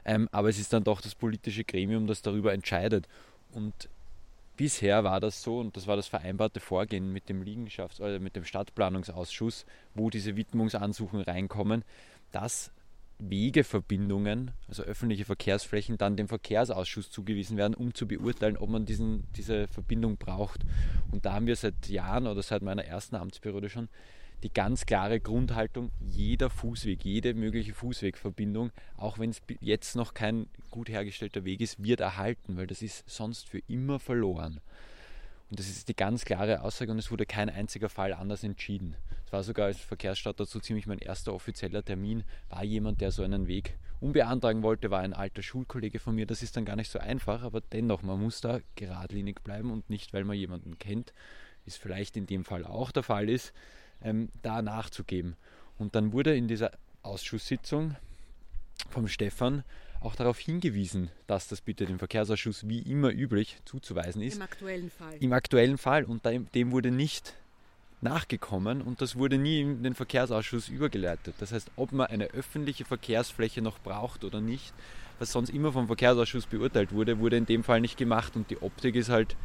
Ähm, 0.05 0.29
aber 0.31 0.49
es 0.49 0.59
ist 0.59 0.73
dann 0.73 0.83
doch 0.83 1.01
das 1.01 1.15
politische 1.15 1.63
Gremium, 1.63 2.07
das 2.07 2.21
darüber 2.21 2.53
entscheidet. 2.53 3.07
Und 3.51 3.89
bisher 4.57 5.03
war 5.03 5.19
das 5.19 5.41
so, 5.41 5.59
und 5.59 5.75
das 5.75 5.87
war 5.87 5.95
das 5.95 6.07
vereinbarte 6.07 6.59
Vorgehen 6.59 7.11
mit 7.11 7.29
dem 7.29 7.43
Liegenschafts- 7.43 7.99
oder 7.99 8.19
mit 8.19 8.35
dem 8.35 8.45
Stadtplanungsausschuss, 8.45 9.65
wo 9.93 10.09
diese 10.09 10.35
Widmungsansuchen 10.35 11.21
reinkommen, 11.21 11.83
dass 12.31 12.71
Wegeverbindungen, 13.19 14.51
also 14.67 14.84
öffentliche 14.84 15.25
Verkehrsflächen, 15.25 15.98
dann 15.98 16.17
dem 16.17 16.27
Verkehrsausschuss 16.27 17.10
zugewiesen 17.10 17.57
werden, 17.57 17.74
um 17.74 17.93
zu 17.93 18.07
beurteilen, 18.07 18.57
ob 18.57 18.69
man 18.69 18.86
diesen, 18.86 19.25
diese 19.36 19.67
Verbindung 19.67 20.17
braucht. 20.17 20.65
Und 21.12 21.25
da 21.25 21.34
haben 21.34 21.48
wir 21.48 21.55
seit 21.55 21.88
Jahren 21.88 22.27
oder 22.27 22.43
seit 22.43 22.62
meiner 22.62 22.84
ersten 22.84 23.15
Amtsperiode 23.15 23.69
schon 23.69 23.89
die 24.43 24.53
ganz 24.53 24.86
klare 24.86 25.19
Grundhaltung, 25.19 25.91
jeder 26.00 26.50
Fußweg, 26.50 27.03
jede 27.03 27.34
mögliche 27.34 27.74
Fußwegverbindung, 27.74 28.72
auch 28.98 29.17
wenn 29.17 29.29
es 29.29 29.41
jetzt 29.60 29.95
noch 29.95 30.13
kein 30.13 30.48
gut 30.69 30.89
hergestellter 30.89 31.45
Weg 31.45 31.62
ist, 31.62 31.84
wird 31.84 32.01
erhalten, 32.01 32.57
weil 32.57 32.67
das 32.67 32.81
ist 32.81 33.10
sonst 33.10 33.50
für 33.50 33.62
immer 33.67 33.98
verloren. 33.98 34.60
Und 35.49 35.59
das 35.59 35.67
ist 35.67 35.87
die 35.87 35.95
ganz 35.95 36.25
klare 36.25 36.61
Aussage 36.61 36.91
und 36.91 36.97
es 36.97 37.11
wurde 37.11 37.25
kein 37.25 37.49
einziger 37.49 37.89
Fall 37.89 38.13
anders 38.13 38.43
entschieden. 38.43 38.95
Es 39.25 39.31
war 39.31 39.43
sogar 39.43 39.67
als 39.67 39.79
Verkehrsstadt 39.79 40.39
dazu 40.39 40.59
ziemlich 40.59 40.87
mein 40.87 40.99
erster 40.99 41.33
offizieller 41.33 41.83
Termin, 41.83 42.23
war 42.49 42.63
jemand, 42.63 43.01
der 43.01 43.11
so 43.11 43.23
einen 43.23 43.47
Weg 43.47 43.77
unbeantragen 43.99 44.63
wollte, 44.63 44.91
war 44.91 45.01
ein 45.01 45.13
alter 45.13 45.43
Schulkollege 45.43 45.99
von 45.99 46.15
mir. 46.15 46.25
Das 46.25 46.43
ist 46.43 46.57
dann 46.57 46.65
gar 46.65 46.75
nicht 46.75 46.91
so 46.91 46.99
einfach, 46.99 47.43
aber 47.43 47.61
dennoch, 47.61 48.01
man 48.01 48.21
muss 48.21 48.41
da 48.41 48.59
geradlinig 48.75 49.43
bleiben 49.43 49.71
und 49.71 49.89
nicht, 49.89 50.13
weil 50.13 50.23
man 50.23 50.35
jemanden 50.35 50.77
kennt, 50.79 51.13
wie 51.63 51.69
es 51.69 51.77
vielleicht 51.77 52.17
in 52.17 52.25
dem 52.25 52.43
Fall 52.43 52.65
auch 52.65 52.91
der 52.91 53.03
Fall 53.03 53.29
ist, 53.29 53.53
ähm, 54.01 54.29
da 54.41 54.61
nachzugeben. 54.61 55.35
Und 55.77 55.95
dann 55.95 56.11
wurde 56.11 56.35
in 56.35 56.47
dieser 56.47 56.71
Ausschusssitzung 57.03 57.95
vom 58.89 59.07
Stefan 59.07 59.63
auch 60.01 60.15
darauf 60.15 60.39
hingewiesen, 60.39 61.09
dass 61.27 61.47
das 61.47 61.61
bitte 61.61 61.85
dem 61.85 61.99
Verkehrsausschuss 61.99 62.67
wie 62.67 62.79
immer 62.79 63.11
üblich 63.11 63.57
zuzuweisen 63.65 64.21
ist. 64.21 64.35
Im 64.35 64.41
aktuellen 64.41 64.89
Fall. 64.89 65.15
Im 65.19 65.33
aktuellen 65.33 65.77
Fall. 65.77 66.03
Und 66.03 66.25
dem 66.25 66.71
wurde 66.71 66.91
nicht 66.91 67.35
nachgekommen 68.01 68.81
und 68.81 69.01
das 69.01 69.15
wurde 69.15 69.37
nie 69.37 69.61
in 69.61 69.83
den 69.83 69.95
Verkehrsausschuss 69.95 70.69
übergeleitet. 70.69 71.35
Das 71.39 71.51
heißt, 71.51 71.71
ob 71.75 71.91
man 71.91 72.07
eine 72.07 72.27
öffentliche 72.27 72.85
Verkehrsfläche 72.85 73.61
noch 73.61 73.79
braucht 73.79 74.23
oder 74.23 74.41
nicht, 74.41 74.73
was 75.19 75.31
sonst 75.31 75.49
immer 75.49 75.71
vom 75.71 75.87
Verkehrsausschuss 75.87 76.45
beurteilt 76.45 76.91
wurde, 76.91 77.19
wurde 77.19 77.37
in 77.37 77.45
dem 77.45 77.63
Fall 77.63 77.81
nicht 77.81 77.97
gemacht 77.97 78.35
und 78.35 78.49
die 78.49 78.61
Optik 78.61 78.95
ist 78.95 79.09
halt 79.09 79.35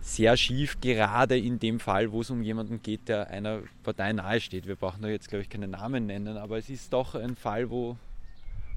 sehr 0.00 0.36
schief, 0.36 0.80
gerade 0.80 1.38
in 1.38 1.58
dem 1.58 1.80
Fall, 1.80 2.12
wo 2.12 2.20
es 2.20 2.30
um 2.30 2.42
jemanden 2.42 2.82
geht, 2.82 3.08
der 3.08 3.28
einer 3.28 3.62
Partei 3.82 4.12
nahesteht. 4.12 4.66
Wir 4.66 4.76
brauchen 4.76 5.02
da 5.02 5.08
jetzt, 5.08 5.28
glaube 5.28 5.42
ich, 5.42 5.48
keine 5.48 5.66
Namen 5.66 6.06
nennen, 6.06 6.36
aber 6.36 6.58
es 6.58 6.68
ist 6.68 6.92
doch 6.92 7.14
ein 7.14 7.34
Fall, 7.34 7.70
wo 7.70 7.96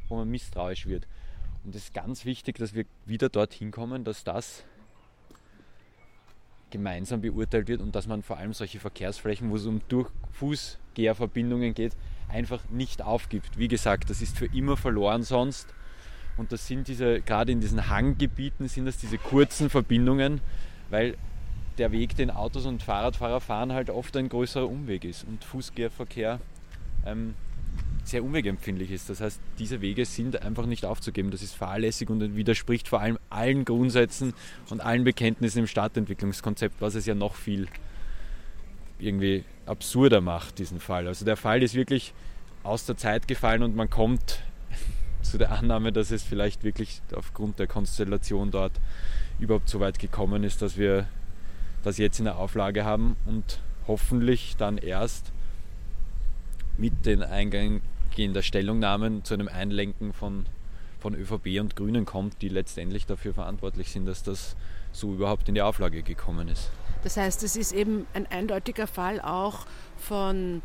wo 0.09 0.17
man 0.17 0.29
misstrauisch 0.29 0.87
wird. 0.87 1.07
Und 1.63 1.75
es 1.75 1.85
ist 1.85 1.93
ganz 1.93 2.25
wichtig, 2.25 2.57
dass 2.57 2.73
wir 2.73 2.85
wieder 3.05 3.29
dorthin 3.29 3.71
kommen, 3.71 4.03
dass 4.03 4.23
das 4.23 4.63
gemeinsam 6.69 7.21
beurteilt 7.21 7.67
wird 7.67 7.81
und 7.81 7.95
dass 7.95 8.07
man 8.07 8.21
vor 8.21 8.37
allem 8.37 8.53
solche 8.53 8.79
Verkehrsflächen, 8.79 9.49
wo 9.49 9.55
es 9.55 9.65
um 9.65 9.81
durch 9.87 10.09
Fußgängerverbindungen 10.33 11.73
geht, 11.73 11.95
einfach 12.27 12.61
nicht 12.69 13.01
aufgibt. 13.01 13.57
Wie 13.57 13.67
gesagt, 13.67 14.09
das 14.09 14.21
ist 14.21 14.37
für 14.37 14.45
immer 14.45 14.77
verloren 14.77 15.23
sonst. 15.23 15.73
Und 16.37 16.51
das 16.51 16.67
sind 16.67 16.87
diese, 16.87 17.21
gerade 17.21 17.51
in 17.51 17.59
diesen 17.59 17.89
Hanggebieten 17.89 18.67
sind 18.67 18.85
das 18.85 18.97
diese 18.97 19.17
kurzen 19.17 19.69
Verbindungen, 19.69 20.41
weil 20.89 21.17
der 21.77 21.91
Weg, 21.91 22.15
den 22.15 22.29
Autos 22.29 22.65
und 22.65 22.83
Fahrradfahrer 22.83 23.41
fahren, 23.41 23.73
halt 23.73 23.89
oft 23.89 24.15
ein 24.15 24.29
größerer 24.29 24.67
Umweg 24.67 25.05
ist. 25.05 25.25
Und 25.25 25.43
Fußgängerverkehr 25.43 26.39
ähm, 27.05 27.35
sehr 28.09 28.23
umwegempfindlich 28.23 28.91
ist. 28.91 29.09
Das 29.09 29.21
heißt, 29.21 29.39
diese 29.57 29.81
Wege 29.81 30.05
sind 30.05 30.41
einfach 30.41 30.65
nicht 30.65 30.85
aufzugeben. 30.85 31.31
Das 31.31 31.41
ist 31.41 31.55
fahrlässig 31.55 32.09
und 32.09 32.35
widerspricht 32.35 32.87
vor 32.87 33.01
allem 33.01 33.17
allen 33.29 33.65
Grundsätzen 33.65 34.33
und 34.69 34.81
allen 34.81 35.03
Bekenntnissen 35.03 35.59
im 35.59 35.67
Stadtentwicklungskonzept, 35.67 36.75
was 36.79 36.95
es 36.95 37.05
ja 37.05 37.15
noch 37.15 37.35
viel 37.35 37.67
irgendwie 38.99 39.43
absurder 39.65 40.21
macht, 40.21 40.59
diesen 40.59 40.79
Fall. 40.79 41.07
Also 41.07 41.25
der 41.25 41.37
Fall 41.37 41.63
ist 41.63 41.75
wirklich 41.75 42.13
aus 42.63 42.85
der 42.85 42.97
Zeit 42.97 43.27
gefallen 43.27 43.63
und 43.63 43.75
man 43.75 43.89
kommt 43.89 44.41
zu 45.21 45.37
der 45.37 45.51
Annahme, 45.51 45.91
dass 45.91 46.11
es 46.11 46.23
vielleicht 46.23 46.63
wirklich 46.63 47.01
aufgrund 47.15 47.59
der 47.59 47.67
Konstellation 47.67 48.51
dort 48.51 48.73
überhaupt 49.39 49.69
so 49.69 49.79
weit 49.79 49.99
gekommen 49.99 50.43
ist, 50.43 50.61
dass 50.61 50.77
wir 50.77 51.07
das 51.83 51.97
jetzt 51.97 52.19
in 52.19 52.25
der 52.25 52.37
Auflage 52.37 52.83
haben 52.83 53.15
und 53.25 53.61
hoffentlich 53.87 54.57
dann 54.57 54.77
erst 54.77 55.31
mit 56.77 57.05
den 57.05 57.21
eingehenden 58.09 58.43
Stellungnahmen 58.43 59.23
zu 59.23 59.33
einem 59.33 59.47
Einlenken 59.47 60.13
von, 60.13 60.45
von 60.99 61.13
ÖVP 61.15 61.59
und 61.59 61.75
Grünen 61.75 62.05
kommt, 62.05 62.41
die 62.41 62.49
letztendlich 62.49 63.05
dafür 63.05 63.33
verantwortlich 63.33 63.91
sind, 63.91 64.05
dass 64.05 64.23
das 64.23 64.55
so 64.91 65.13
überhaupt 65.13 65.47
in 65.47 65.55
die 65.55 65.61
Auflage 65.61 66.01
gekommen 66.03 66.47
ist. 66.47 66.71
Das 67.03 67.15
heißt, 67.17 67.43
es 67.43 67.55
ist 67.55 67.71
eben 67.71 68.07
ein 68.13 68.27
eindeutiger 68.27 68.87
Fall 68.87 69.21
auch 69.21 69.65
von 69.97 70.61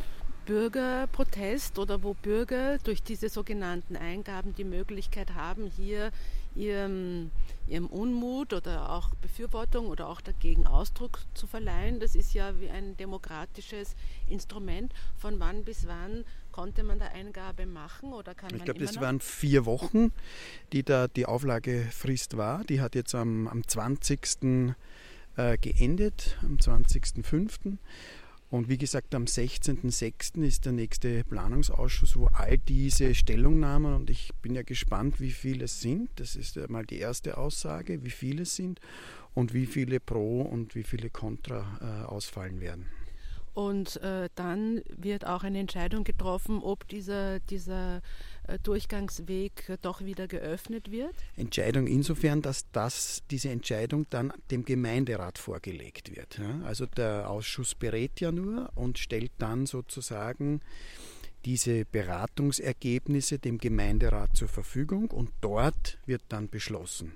Bürgerprotest 0.46 1.78
oder 1.78 2.02
wo 2.02 2.14
Bürger 2.14 2.78
durch 2.78 3.02
diese 3.02 3.28
sogenannten 3.28 3.96
Eingaben 3.96 4.54
die 4.54 4.64
Möglichkeit 4.64 5.34
haben, 5.34 5.70
hier 5.76 6.10
ihrem, 6.54 7.30
ihrem 7.66 7.86
Unmut 7.86 8.52
oder 8.52 8.90
auch 8.90 9.14
Befürwortung 9.16 9.86
oder 9.86 10.08
auch 10.08 10.20
dagegen 10.20 10.66
Ausdruck 10.66 11.20
zu 11.34 11.46
verleihen. 11.46 12.00
Das 12.00 12.14
ist 12.14 12.34
ja 12.34 12.60
wie 12.60 12.70
ein 12.70 12.96
demokratisches 12.96 13.94
Instrument. 14.28 14.92
Von 15.16 15.40
wann 15.40 15.64
bis 15.64 15.86
wann 15.86 16.24
konnte 16.52 16.82
man 16.82 16.98
da 16.98 17.06
Eingabe 17.06 17.66
machen 17.66 18.12
oder 18.12 18.34
kann 18.34 18.50
ich 18.50 18.58
man 18.58 18.64
glaube, 18.64 18.80
das 18.80 18.94
noch? 18.94 19.02
waren 19.02 19.20
vier 19.20 19.66
Wochen, 19.66 20.12
die 20.72 20.82
da 20.82 21.08
die 21.08 21.26
Auflagefrist 21.26 22.36
war. 22.36 22.64
Die 22.64 22.80
hat 22.80 22.94
jetzt 22.94 23.14
am, 23.14 23.48
am 23.48 23.66
20. 23.66 24.74
Äh, 25.36 25.58
geendet, 25.58 26.38
am 26.42 26.58
20.05. 26.58 27.78
Und 28.50 28.68
wie 28.68 28.78
gesagt, 28.78 29.14
am 29.14 29.24
16.06. 29.24 30.42
ist 30.44 30.64
der 30.64 30.72
nächste 30.72 31.24
Planungsausschuss, 31.24 32.16
wo 32.16 32.26
all 32.26 32.58
diese 32.58 33.14
Stellungnahmen, 33.14 33.94
und 33.94 34.10
ich 34.10 34.30
bin 34.42 34.54
ja 34.54 34.62
gespannt, 34.62 35.20
wie 35.20 35.32
viele 35.32 35.64
es 35.64 35.80
sind, 35.80 36.08
das 36.16 36.36
ist 36.36 36.56
mal 36.68 36.84
die 36.84 36.98
erste 36.98 37.36
Aussage, 37.36 38.04
wie 38.04 38.10
viele 38.10 38.42
es 38.42 38.54
sind 38.54 38.80
und 39.34 39.54
wie 39.54 39.66
viele 39.66 39.98
Pro 39.98 40.42
und 40.42 40.74
wie 40.74 40.84
viele 40.84 41.10
Contra 41.10 41.78
äh, 41.80 42.06
ausfallen 42.06 42.60
werden. 42.60 42.86
Und 43.54 43.96
äh, 44.02 44.28
dann 44.34 44.82
wird 44.88 45.26
auch 45.26 45.44
eine 45.44 45.60
Entscheidung 45.60 46.02
getroffen, 46.02 46.60
ob 46.60 46.88
dieser, 46.88 47.38
dieser 47.38 48.02
äh, 48.48 48.58
Durchgangsweg 48.58 49.78
doch 49.80 50.04
wieder 50.04 50.26
geöffnet 50.26 50.90
wird. 50.90 51.14
Entscheidung 51.36 51.86
insofern, 51.86 52.42
dass 52.42 52.70
das, 52.72 53.22
diese 53.30 53.50
Entscheidung 53.50 54.06
dann 54.10 54.32
dem 54.50 54.64
Gemeinderat 54.64 55.38
vorgelegt 55.38 56.14
wird. 56.14 56.38
Ja? 56.38 56.66
Also 56.66 56.86
der 56.86 57.30
Ausschuss 57.30 57.76
berät 57.76 58.20
ja 58.20 58.32
nur 58.32 58.70
und 58.74 58.98
stellt 58.98 59.32
dann 59.38 59.66
sozusagen 59.66 60.60
diese 61.44 61.84
Beratungsergebnisse 61.84 63.38
dem 63.38 63.58
Gemeinderat 63.58 64.36
zur 64.36 64.48
Verfügung 64.48 65.10
und 65.10 65.30
dort 65.40 65.98
wird 66.06 66.22
dann 66.28 66.48
beschlossen. 66.48 67.12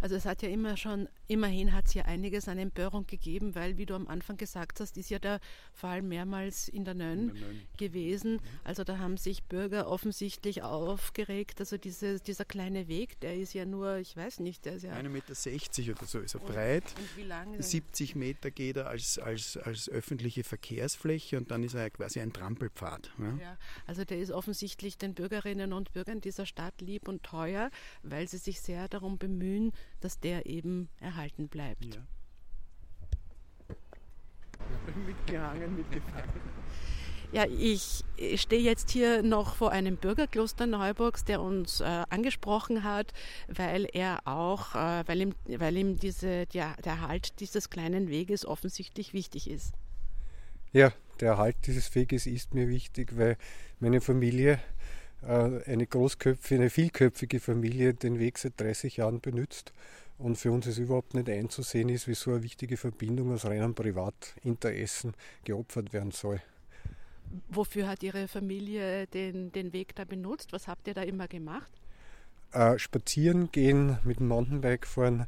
Also 0.00 0.16
es 0.16 0.26
hat 0.26 0.42
ja 0.42 0.48
immer 0.48 0.76
schon, 0.76 1.08
immerhin 1.28 1.72
hat 1.72 1.86
es 1.86 1.94
ja 1.94 2.04
einiges 2.04 2.48
an 2.48 2.58
Empörung 2.58 3.06
gegeben, 3.06 3.54
weil, 3.54 3.78
wie 3.78 3.86
du 3.86 3.94
am 3.94 4.08
Anfang 4.08 4.36
gesagt 4.36 4.80
hast, 4.80 4.96
ist 4.96 5.10
ja 5.10 5.18
der 5.18 5.40
Fall 5.72 6.02
mehrmals 6.02 6.68
in 6.68 6.84
der 6.84 6.94
Nön, 6.94 7.32
gewesen. 7.76 8.40
Also 8.64 8.84
da 8.84 8.98
haben 8.98 9.16
sich 9.16 9.44
Bürger 9.44 9.88
offensichtlich 9.88 10.62
aufgeregt. 10.62 11.60
Also 11.60 11.76
diese, 11.76 12.20
dieser 12.20 12.44
kleine 12.44 12.88
Weg, 12.88 13.20
der 13.20 13.36
ist 13.36 13.54
ja 13.54 13.64
nur, 13.64 13.96
ich 13.96 14.16
weiß 14.16 14.40
nicht, 14.40 14.64
der 14.64 14.74
ist 14.74 14.82
ja... 14.82 14.92
1,60 14.94 15.08
Meter 15.08 15.92
oder 15.92 16.06
so 16.06 16.18
ist 16.20 16.34
er 16.34 16.42
und, 16.42 16.52
breit. 16.52 16.84
Und 16.96 17.16
wie 17.16 17.22
lange? 17.24 17.62
70 17.62 18.16
Meter 18.16 18.50
geht 18.50 18.76
er 18.76 18.88
als, 18.88 19.18
als, 19.18 19.56
als 19.56 19.88
öffentliche 19.88 20.44
Verkehrsfläche 20.44 21.36
und 21.36 21.50
dann 21.50 21.62
ist 21.62 21.74
er 21.74 21.90
quasi 21.90 22.20
ein 22.20 22.32
Trampelpfad. 22.32 23.10
Ja? 23.18 23.38
ja, 23.40 23.58
also 23.86 24.04
der 24.04 24.18
ist 24.18 24.30
offensichtlich 24.30 24.98
den 24.98 25.14
Bürgerinnen 25.14 25.72
und 25.72 25.92
Bürgern 25.92 26.20
dieser 26.20 26.46
Stadt 26.46 26.80
lieb 26.80 27.08
und 27.08 27.22
teuer, 27.22 27.70
weil 28.02 28.28
sie 28.28 28.38
sich 28.38 28.60
sehr 28.60 28.88
darum 28.88 29.18
bemühen, 29.18 29.41
dass 30.00 30.20
der 30.20 30.46
eben 30.46 30.88
erhalten 31.00 31.48
bleibt. 31.48 31.84
Ja. 31.94 32.02
Mitgehangen, 35.06 35.76
mitgefangen. 35.76 36.30
Ja, 37.32 37.46
ich 37.46 38.04
stehe 38.36 38.60
jetzt 38.60 38.90
hier 38.90 39.22
noch 39.22 39.54
vor 39.54 39.72
einem 39.72 39.96
Bürgerkloster 39.96 40.66
Neuburgs, 40.66 41.24
der 41.24 41.40
uns 41.40 41.80
äh, 41.80 41.84
angesprochen 42.10 42.84
hat, 42.84 43.14
weil 43.48 43.88
er 43.90 44.26
auch, 44.26 44.74
äh, 44.74 45.02
weil 45.06 45.22
ihm, 45.22 45.34
weil 45.46 45.74
ihm 45.78 45.98
diese, 45.98 46.44
der, 46.46 46.76
der 46.84 46.92
Erhalt 46.92 47.40
dieses 47.40 47.70
kleinen 47.70 48.10
Weges 48.10 48.44
offensichtlich 48.44 49.14
wichtig 49.14 49.48
ist. 49.48 49.72
Ja, 50.74 50.92
der 51.20 51.30
Erhalt 51.30 51.56
dieses 51.66 51.94
Weges 51.94 52.26
ist 52.26 52.52
mir 52.52 52.68
wichtig, 52.68 53.16
weil 53.16 53.38
meine 53.80 54.02
Familie 54.02 54.60
eine 55.26 55.86
großköpfige, 55.86 56.60
eine 56.60 56.70
vielköpfige 56.70 57.40
Familie 57.40 57.94
den 57.94 58.18
Weg 58.18 58.38
seit 58.38 58.60
30 58.60 58.96
Jahren 58.96 59.20
benutzt. 59.20 59.72
Und 60.18 60.36
für 60.36 60.52
uns 60.52 60.66
ist 60.66 60.78
überhaupt 60.78 61.14
nicht 61.14 61.28
einzusehen 61.28 61.88
ist, 61.88 62.06
wie 62.06 62.14
so 62.14 62.30
eine 62.32 62.42
wichtige 62.42 62.76
Verbindung 62.76 63.32
aus 63.32 63.44
reinem 63.44 63.74
Privatinteressen 63.74 65.14
geopfert 65.44 65.92
werden 65.92 66.12
soll. 66.12 66.40
Wofür 67.48 67.88
hat 67.88 68.02
Ihre 68.02 68.28
Familie 68.28 69.06
den, 69.06 69.52
den 69.52 69.72
Weg 69.72 69.94
da 69.96 70.04
benutzt? 70.04 70.52
Was 70.52 70.68
habt 70.68 70.86
ihr 70.86 70.94
da 70.94 71.02
immer 71.02 71.28
gemacht? 71.28 71.72
Äh, 72.52 72.78
spazieren 72.78 73.50
gehen, 73.50 73.98
mit 74.04 74.20
dem 74.20 74.28
Mountainbike 74.28 74.86
fahren, 74.86 75.26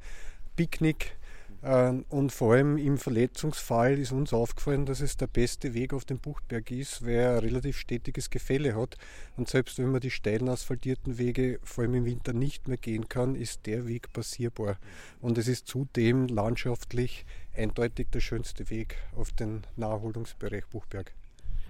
Picknick, 0.57 1.17
und 1.65 2.31
vor 2.31 2.53
allem 2.53 2.77
im 2.77 2.99
Verletzungsfall 2.99 3.99
ist 3.99 4.13
uns 4.13 4.35
aufgefallen, 4.35 4.85
dass 4.85 5.01
es 5.01 5.17
der 5.17 5.29
beste 5.29 5.73
Weg 5.73 5.95
auf 5.95 6.05
dem 6.05 6.19
Buchtberg 6.19 6.71
ist, 6.71 7.07
weil 7.07 7.15
er 7.15 7.33
ein 7.33 7.39
relativ 7.39 7.79
stetiges 7.79 8.29
Gefälle 8.29 8.77
hat. 8.77 8.99
Und 9.39 9.49
selbst 9.49 9.79
wenn 9.79 9.91
man 9.91 10.03
die 10.03 10.11
steilen 10.11 10.51
asphaltierten 10.51 11.17
Wege 11.17 11.61
vor 11.63 11.85
allem 11.85 11.95
im 11.95 12.05
Winter 12.05 12.35
nicht 12.35 12.69
mehr 12.69 12.77
gehen 12.77 13.09
kann, 13.09 13.35
ist 13.35 13.65
der 13.65 13.87
Weg 13.87 14.13
passierbar. 14.13 14.79
Und 15.23 15.39
es 15.39 15.49
ist 15.49 15.67
zudem 15.67 16.27
landschaftlich 16.27 17.25
eindeutig 17.57 18.09
der 18.13 18.21
schönste 18.21 18.69
Weg 18.69 18.99
auf 19.17 19.33
den 19.33 19.63
Naherholungsbereich 19.77 20.67
Buchberg. 20.67 21.15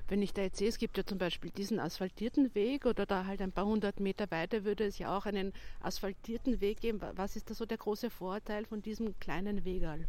Wenn 0.08 0.20
ich 0.20 0.34
da 0.34 0.42
jetzt 0.42 0.58
sehe, 0.58 0.68
es 0.68 0.78
gibt 0.78 0.99
ja 0.99 1.06
zum 1.06 1.18
Beispiel 1.18 1.50
diesen 1.50 1.80
asphaltierten 1.80 2.54
Weg 2.54 2.84
oder 2.84 3.06
da 3.06 3.25
halt 3.25 3.40
ein 3.40 3.52
paar 3.52 3.64
hundert 3.64 4.00
Meter 4.00 4.30
weiter 4.30 4.64
würde 4.64 4.84
es 4.84 4.99
ja 4.99 5.16
auch 5.16 5.25
einen 5.25 5.52
asphaltierten 5.80 6.61
Weg 6.61 6.80
geben. 6.80 7.00
Was 7.14 7.37
ist 7.37 7.49
da 7.49 7.54
so 7.54 7.64
der 7.64 7.78
große 7.78 8.11
Vorteil 8.11 8.66
von 8.66 8.82
diesem 8.82 9.18
kleinen 9.18 9.64
Wegal? 9.64 10.06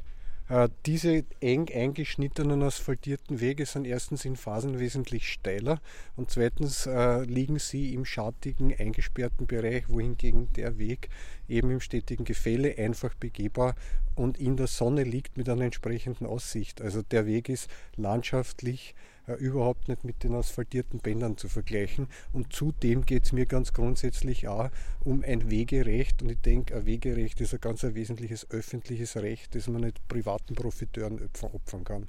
Äh, 0.48 0.70
diese 0.86 1.24
eng 1.40 1.70
eingeschnittenen 1.74 2.62
asphaltierten 2.62 3.40
Wege 3.40 3.66
sind 3.66 3.88
erstens 3.88 4.26
in 4.26 4.36
Phasen 4.36 4.78
wesentlich 4.80 5.32
steiler 5.32 5.82
und 6.16 6.30
zweitens 6.30 6.86
äh, 6.86 7.24
liegen 7.24 7.58
sie 7.58 7.96
im 7.96 8.06
schattigen, 8.06 8.76
eingesperrten 8.78 9.48
Bereich, 9.48 9.90
wohingegen 9.90 10.54
der 10.54 10.78
Weg 10.78 11.10
eben 11.48 11.72
im 11.72 11.80
stetigen 11.80 12.26
Gefälle 12.26 12.78
einfach 12.78 13.16
begehbar 13.16 13.76
und 14.14 14.38
in 14.38 14.56
der 14.56 14.68
Sonne 14.68 15.04
liegt 15.04 15.36
mit 15.36 15.50
einer 15.50 15.66
entsprechenden 15.66 16.28
Aussicht. 16.28 16.80
Also 16.80 17.02
der 17.02 17.26
Weg 17.26 17.50
ist 17.50 17.68
landschaftlich 17.96 18.94
äh, 19.28 19.34
überhaupt 19.34 19.88
nicht 19.88 20.04
mit 20.04 20.24
den 20.24 20.34
asphaltierten 20.36 21.00
Bändern 21.00 21.38
zu 21.38 21.50
vergleichen. 21.50 22.08
Und 22.34 22.54
zudem 22.54 23.06
geht 23.06 23.26
es 23.26 23.32
mir 23.32 23.46
ganz 23.46 23.74
grundsätzlich 23.74 24.48
auch 24.48 24.70
um 25.04 25.24
ein 25.24 25.50
Wegerecht. 25.50 26.22
Und 26.22 26.30
ich 26.30 26.42
denke, 26.42 26.76
ein 26.76 26.86
Wegerecht 26.86 27.42
ist 27.42 27.54
ein 27.54 27.62
ganz 27.62 27.84
ein 27.84 27.96
wesentliches 27.96 28.50
öffentliches 28.52 29.18
Recht, 29.18 29.56
das 29.56 29.68
man 29.68 29.82
nicht 29.82 30.08
privaten 30.08 30.56
Profiteuren 30.56 31.30
opfern 31.42 31.84
kann. 31.84 32.08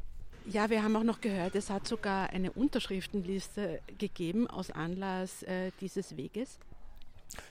Ja, 0.49 0.71
wir 0.71 0.83
haben 0.83 0.95
auch 0.95 1.03
noch 1.03 1.21
gehört, 1.21 1.57
es 1.57 1.71
hat 1.71 1.89
sogar 1.89 2.31
eine 2.31 2.53
Unterschriftenliste 2.53 3.81
gegeben 3.99 4.47
aus 4.47 4.71
Anlass 4.71 5.43
äh, 5.43 5.73
dieses 5.81 6.17
Weges. 6.17 6.61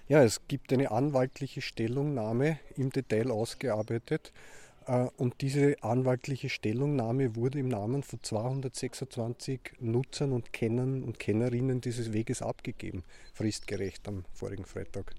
Ja, 0.07 0.23
es 0.23 0.47
gibt 0.47 0.71
eine 0.71 0.91
anwaltliche 0.91 1.61
Stellungnahme 1.61 2.59
im 2.77 2.91
Detail 2.91 3.31
ausgearbeitet 3.31 4.31
und 5.17 5.41
diese 5.41 5.75
anwaltliche 5.81 6.49
Stellungnahme 6.49 7.35
wurde 7.35 7.59
im 7.59 7.67
Namen 7.67 8.03
von 8.03 8.21
226 8.21 9.59
Nutzern 9.79 10.31
und 10.31 10.53
Kennern 10.53 11.03
und 11.03 11.19
Kennerinnen 11.19 11.81
dieses 11.81 12.13
Weges 12.13 12.41
abgegeben, 12.41 13.03
fristgerecht 13.33 14.07
am 14.07 14.25
vorigen 14.33 14.65
Freitag. 14.65 15.13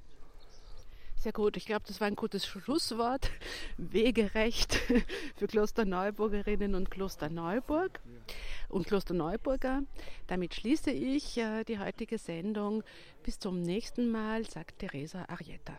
Sehr 1.17 1.33
gut, 1.33 1.57
ich 1.57 1.67
glaube, 1.67 1.85
das 1.89 2.01
war 2.01 2.07
ein 2.07 2.15
gutes 2.15 2.47
Schlusswort. 2.47 3.31
Wegerecht 3.79 4.75
für 5.37 5.49
Klosterneuburgerinnen 5.49 6.75
und 6.75 6.91
Klosterneuburg 6.91 8.01
und 8.69 8.87
Klosterneuburger. 8.87 9.83
Damit 10.29 10.55
schließe 10.55 10.91
ich 10.93 11.39
äh, 11.39 11.65
die 11.65 11.81
heutige 11.81 12.19
Sendung. 12.19 12.85
Bis 13.25 13.41
zum 13.41 13.61
nächsten 13.61 14.11
Mal, 14.11 14.49
sagt 14.49 14.79
Teresa 14.79 15.25
Arietta. 15.29 15.77